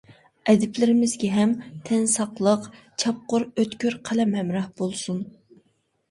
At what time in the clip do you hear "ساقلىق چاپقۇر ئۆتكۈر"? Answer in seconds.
2.13-3.97